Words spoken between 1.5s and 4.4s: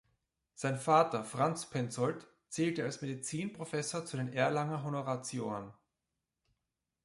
Penzoldt zählte als Medizin-Professor zu den